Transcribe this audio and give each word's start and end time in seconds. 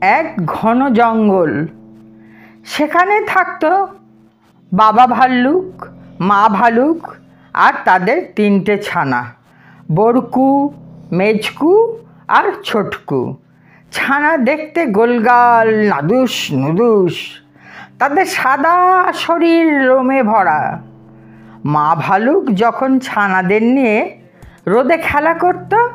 এক 0.00 0.34
ঘন 0.46 0.92
জঙ্গল। 0.92 1.66
সেখানে 2.64 3.20
থাকতো 3.26 3.88
বাবা 4.72 5.06
ভাল্লুক, 5.06 5.86
মা 6.20 6.48
ভালুক 6.48 7.14
আর 7.54 7.72
তাদের 7.84 8.18
তিনটে 8.36 8.78
ছানা 8.78 9.32
বরকু 9.94 10.72
মেজকু 11.12 11.98
আর 12.28 12.44
ছোটকু। 12.64 13.36
ছানা 13.92 14.36
দেখতে 14.36 14.86
গোলগাল, 14.86 15.68
নাদুস, 15.88 16.52
নুদুস। 16.52 17.42
তাদের 17.98 18.26
সাদা 18.26 18.76
শরীর 19.12 19.86
রোমে 19.86 20.22
ভরা। 20.22 20.80
মা 21.64 21.94
ভালুক 21.94 22.44
যখন 22.54 22.98
ছানাদের 22.98 23.62
নিয়ে 23.62 24.20
রোদে 24.68 24.96
খেলা 24.96 25.34
করত, 25.34 25.88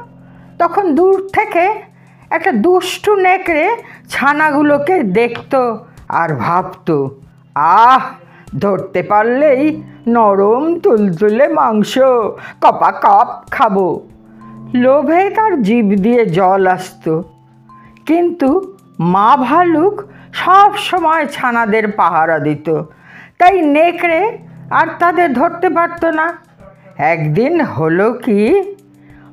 তখন 0.60 0.96
দূর 0.96 1.30
থেকে 1.34 1.82
একটা 2.30 2.52
দুষ্টু 2.52 3.16
নেকড়ে 3.16 3.76
ছানাগুলোকে 4.10 5.04
দেখত 5.04 5.78
আর 6.10 6.36
ভাবতো, 6.36 7.16
আহ, 7.56 8.02
ধরতে 8.60 9.04
পারলেই 9.04 9.84
নরম 10.08 10.80
তুলতুলে 10.80 11.48
মাংস, 11.48 11.98
কপা 12.62 12.92
কাপ 12.92 13.52
খাব। 13.52 14.00
লোভে 14.74 15.30
তার 15.30 15.62
জিভ 15.62 15.86
দিয়ে 15.86 16.26
জল 16.26 16.68
আসতো। 16.68 17.24
কিন্তু 18.06 18.78
মা 19.00 19.38
ভালুক 19.38 20.04
সব 20.34 20.72
সময় 20.78 21.26
ছানাদের 21.26 21.92
পাহারা 21.92 22.40
দিত, 22.40 22.82
তাই 23.40 23.62
নেকড়ে 23.62 24.38
আর 24.72 24.88
তাদের 25.00 25.34
ধরতে 25.34 25.70
পারতো 25.70 26.12
না। 26.12 26.51
একদিন 27.02 27.62
হলো 27.62 28.14
কি, 28.14 28.64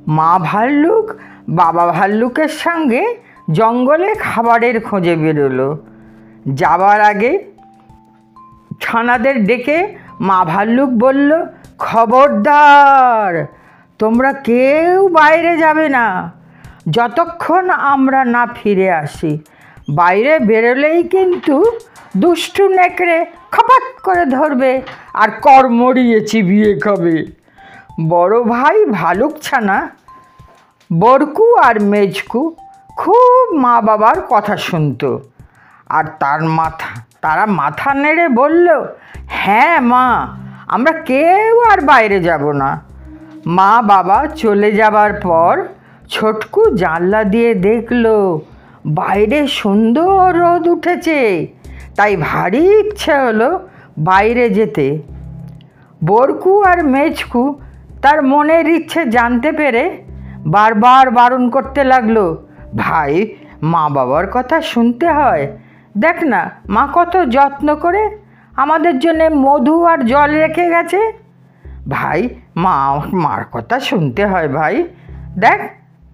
মা 0.08 0.38
ভাল্লুক, 0.38 1.06
বাবা 1.48 1.86
ভাল্লুকের 1.86 2.48
সঙ্গে 2.48 3.02
জঙ্গলে 3.50 4.14
খাবারের 4.14 4.80
খোঁজে 4.80 5.16
বেরোলো। 5.16 5.68
যাবার 6.46 7.00
আগে 7.00 7.32
ছানাদের 8.80 9.46
ডেকে 9.46 9.94
মা 10.20 10.44
ভাল্লুক 10.44 10.90
বলল, 10.90 11.30
খবরদার, 11.78 13.46
তোমরা 13.98 14.32
কেউ 14.32 15.08
বাইরে 15.08 15.56
যাবে 15.56 15.88
না। 15.88 16.32
যতক্ষণ 16.90 17.70
আমরা 17.70 18.24
না 18.24 18.46
ফিরে 18.56 18.92
আসি, 18.92 19.38
বাইরে 19.90 20.38
বেরোলেই 20.38 21.02
কিন্তু 21.02 21.64
দুষ্টু 22.16 22.68
নেকড়ে 22.68 23.24
খপাত 23.50 23.84
করে 24.02 24.24
ধরবে 24.26 24.82
আর 25.14 25.28
কর 25.28 25.40
কর্মড়িয়ে 25.40 26.20
চিবিয়ে 26.20 26.80
খাবে। 26.80 27.37
বড় 27.98 28.42
ভাই 28.42 28.84
ভালুক 28.84 29.32
ছানা। 29.42 29.90
বরকু 30.90 31.56
আর 31.56 31.76
মেজকু 31.80 32.54
খুব 32.96 33.56
মা 33.56 33.80
বাবার 33.80 34.18
কথা 34.30 34.56
শুনতো। 34.56 35.20
আর 35.88 36.04
তার 36.20 36.40
মাথা, 36.42 36.90
তারা 37.20 37.46
মাথা 37.46 37.94
নেড়ে 37.94 38.28
বলল 38.28 38.66
হ্যাঁ 39.28 39.80
মা, 39.80 40.36
আমরা 40.68 40.92
কেউ 40.92 41.54
আর 41.72 41.80
বাইরে 41.80 42.18
যাব 42.22 42.50
না। 42.52 42.70
মা 43.46 43.82
বাবা 43.82 44.26
চলে 44.26 44.72
যাবার 44.72 45.12
পর 45.12 45.52
ছোটকু 46.08 46.60
জানলা 46.76 47.24
দিয়ে 47.24 47.54
দেখল, 47.54 48.04
বাইরে 48.86 49.46
সুন্দর 49.46 50.36
রোদ 50.42 50.68
উঠেছে। 50.68 51.46
তাই 51.96 52.16
ভারী 52.16 52.64
ইচ্ছে 52.80 53.12
হলো 53.14 53.68
বাইরে 53.98 54.50
যেতে। 54.50 54.86
বরকু 56.04 56.62
আর 56.62 56.84
মেজকু 56.84 57.60
তার 58.02 58.22
মনের 58.22 58.68
ইচ্ছে 58.68 59.04
জানতে 59.04 59.52
পেরে 59.52 60.04
বারবার 60.46 61.10
বারণ 61.10 61.50
করতে 61.50 61.84
লাগল, 61.84 62.36
ভাই, 62.76 63.34
মা 63.62 63.88
বাবার 63.88 64.26
কথা 64.30 64.60
শুনতে 64.60 65.06
হয়। 65.12 65.58
দেখ 65.96 66.22
না, 66.22 66.50
মা 66.68 66.88
কত 66.92 67.24
যত্ন 67.28 67.76
করে 67.76 68.18
আমাদের 68.56 68.98
জন্য 68.98 69.24
মধু 69.24 69.84
আর 69.84 69.98
জল 70.06 70.30
রেখে 70.30 70.70
গেছে। 70.70 71.12
ভাই, 71.88 72.28
মা, 72.56 73.00
মার 73.12 73.44
কথা 73.52 73.80
শুনতে 73.80 74.26
হয় 74.26 74.48
ভাই। 74.48 74.88
দেখ 75.38 75.60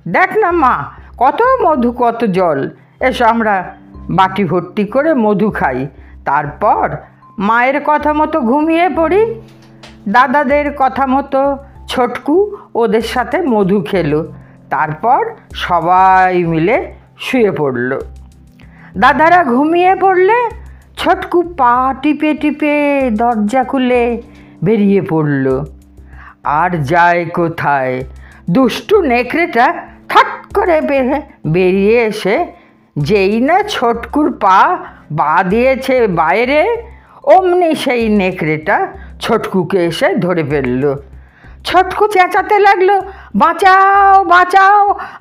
দেখ 0.09 0.36
না 0.36 0.50
মা, 0.50 0.84
কত 1.16 1.42
মধু, 1.62 1.92
কত 1.92 2.25
জল। 2.25 2.70
এসো 3.00 3.25
আমরা 3.25 3.75
বাটি 4.10 4.44
ভর্তি 4.44 4.84
করে 4.84 5.14
মধু 5.14 5.50
খাই। 5.50 5.88
তারপর 6.25 6.91
মায়ের 7.38 7.80
কথা 7.84 8.12
মতো 8.12 8.41
ঘুমিয়ে 8.41 8.88
পড়ি। 8.88 9.41
দাদাদের 10.09 10.72
কথা 10.76 11.06
মতো 11.06 11.59
ছোটকু 11.93 12.34
ওদের 12.83 13.06
সাথে 13.15 13.39
মধু 13.53 13.78
খেলো। 13.91 14.21
তারপর 14.72 15.21
সবাই 15.67 16.34
মিলে 16.53 16.77
শুয়ে 17.25 17.50
পড়ল। 17.50 17.91
দাদারা 19.03 19.41
ঘুমিয়ে 19.55 19.93
পড়লে 20.03 20.39
ছোটকু 21.00 21.39
পা 21.61 21.75
টিপে 22.03 22.31
টিপে 22.34 22.75
দরজা 23.21 23.62
খুলে 23.71 24.03
বেরিয়ে 24.65 25.00
পড়ল। 25.11 25.47
আর 26.62 26.71
যায় 26.91 27.22
কোথায়? 27.39 27.95
দুষ্টু 28.55 28.97
নেকড়েটা 29.11 29.66
থাট 30.11 30.31
করে 30.55 30.77
বেরিয়ে 31.55 31.97
এসে 32.11 32.37
যেই 32.97 33.34
না 33.41 33.56
ছোটকুর 33.75 34.28
পা 34.43 34.59
বা 35.19 35.33
দিয়েছে 35.53 35.95
বাইরে, 36.21 36.61
অমনি 37.34 37.71
সেই 37.75 38.03
নেকড়েটা 38.21 38.77
ছোটকুকে 39.21 39.78
এসে 39.89 40.09
ধরে 40.25 40.43
ফেলল। 40.51 40.84
ছটকু 41.64 42.04
চেঁচাতে 42.14 42.56
লাগল, 42.66 42.91
বাঁচাও 43.42 44.14
বাঁচাও 44.34 44.80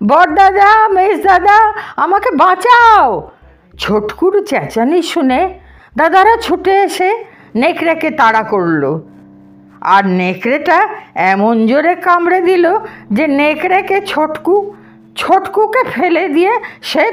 বড়দাদা 0.09 0.71
দাদা 1.27 1.57
আমাকে 2.03 2.29
বাঁচাও। 2.43 3.07
ছটকুর 3.79 4.33
চেঁচানি 4.49 4.99
শুনে 5.11 5.41
দাদারা 5.97 6.33
ছুটে 6.45 6.73
এসে 6.85 7.09
নেকড়েকে 7.61 8.09
তাড়া 8.19 8.43
করল। 8.51 8.83
আর 9.95 10.03
নেকড়েটা 10.19 10.77
এমন 11.31 11.55
জোরে 11.67 11.93
কামড়ে 12.05 12.39
দিল 12.41 12.65
যে 13.17 13.25
নেকড়েকে 13.39 13.97
ছোটকু, 14.11 14.55
ছোটকুকে 15.15 15.81
ফেলে 15.93 16.23
দিয়ে 16.35 16.53
সে 16.89 17.05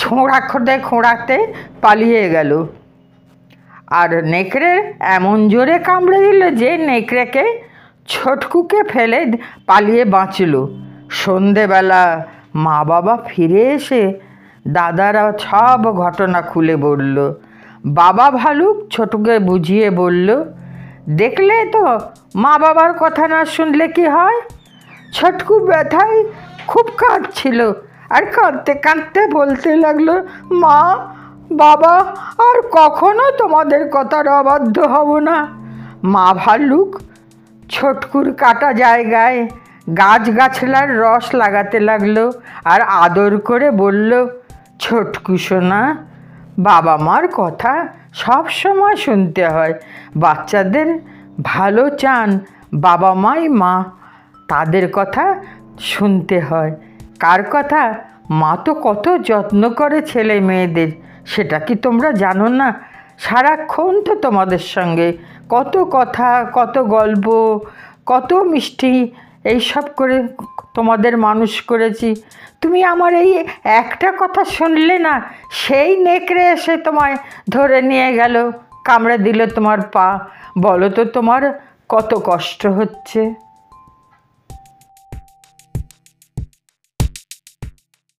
ছোঁড়া 0.00 0.38
খোঁড়ে 0.50 0.76
খোঁড়াতে 0.88 1.36
পালিয়ে 1.82 2.24
গেল। 2.34 2.50
আর 4.00 4.10
নেকড়ে 4.32 4.72
এমন 5.16 5.36
জোরে 5.48 5.76
কামড়ে 5.88 6.18
দিল 6.26 6.42
যে 6.60 6.70
নেকড়েকে 6.88 7.44
ছোটকুকে 8.12 8.80
ফেলে 8.92 9.20
পালিয়ে 9.68 10.04
বাঁচল। 10.16 10.54
সন্ধেবেলা 11.20 12.02
মা 12.64 12.78
বাবা 12.90 13.14
ফিরে 13.28 13.62
এসে 13.76 14.02
দাদারা 14.76 15.24
সব 15.46 15.82
ঘটনা 16.02 16.40
খুলে 16.50 16.76
বলল। 16.86 17.16
বাবা 18.00 18.26
ভালুক 18.40 18.76
ছোটকে 18.94 19.34
বুঝিয়ে 19.48 19.88
বলল, 20.02 20.28
দেখলে 21.20 21.56
তো 21.74 21.84
মা 22.42 22.52
বাবার 22.62 22.92
কথা 23.02 23.24
না 23.32 23.40
শুনলে 23.54 23.86
কি 23.96 24.06
হয়? 24.16 24.38
ছটকু 25.16 25.54
ব্যথায় 25.68 26.18
খুব 26.70 26.86
কাঁদছিল 27.00 27.58
আর 28.14 28.22
কাঁদতে 28.36 28.72
কাঁদতে 28.84 29.20
বলতে 29.36 29.70
লাগল, 29.84 30.08
মা, 30.62 30.80
বাবা, 31.62 31.94
আর 32.46 32.56
কখনো 32.78 33.24
তোমাদের 33.40 33.82
কথার 33.94 34.26
অবাধ্য 34.38 34.76
হব 34.94 35.10
না। 35.28 35.36
মা 36.14 36.26
ভাল্লুক 36.42 36.90
ছোটকুর 37.70 38.26
কাটা 38.42 38.70
জায়গায় 38.72 39.38
গাছগাছলার 40.00 40.88
রস 41.02 41.26
লাগাতে 41.34 41.78
লাগল 41.80 42.16
আর 42.64 42.80
আদর 43.04 43.32
করে 43.38 43.68
বলল, 43.82 44.12
ছোটকু 44.78 45.34
সোনা, 45.36 45.82
বাবা 46.58 46.94
মার 46.96 47.24
কথা 47.34 47.72
সব 48.12 48.44
সময় 48.62 48.96
শুনতে 48.96 49.42
হয়। 49.48 49.74
বাচ্চাদের 50.16 50.88
ভালো 51.42 51.84
চান 52.02 52.28
বাবা 52.74 53.10
মাই 53.14 53.42
মা, 53.60 53.74
তাদের 54.48 54.84
কথা 54.92 55.24
শুনতে 55.92 56.36
হয়। 56.40 56.72
কার 57.18 57.40
কথা? 57.50 57.82
মা 58.30 58.52
তো 58.64 58.72
কত 58.86 59.04
যত্ন 59.28 59.62
করে 59.70 59.98
ছেলে 60.02 60.36
মেয়েদের, 60.40 60.90
সেটা 61.26 61.58
কি 61.58 61.74
তোমরা 61.74 62.10
জানো 62.12 62.48
না? 62.60 62.68
সারাক্ষণ 63.18 63.92
তো 64.06 64.12
তোমাদের 64.16 64.62
সঙ্গে 64.74 65.08
কত 65.48 65.74
কথা, 65.96 66.30
কত 66.52 66.74
গল্প, 66.96 67.26
কত 68.06 68.30
মিষ্টি 68.52 68.92
এইসব 69.44 69.84
করে 69.96 70.16
তোমাদের 70.74 71.14
মানুষ 71.18 71.52
করেছি। 71.62 72.08
তুমি 72.60 72.80
আমার 72.84 73.12
এই 73.14 73.30
একটা 73.64 74.08
কথা 74.20 74.42
শুনলে 74.56 74.96
না, 74.98 75.14
সেই 75.62 75.90
নেকড়ে 75.96 76.44
এসে 76.50 76.74
তোমায় 76.76 77.16
ধরে 77.50 77.78
নিয়ে 77.82 78.08
গেল, 78.14 78.34
কামড়ে 78.84 79.16
দিল 79.18 79.40
তোমার 79.46 79.78
পা। 79.94 80.08
বলো 80.58 80.88
তো 80.90 81.02
তোমার 81.04 81.42
কত 81.88 82.10
কষ্ট 82.24 82.62
হচ্ছে? 82.66 83.45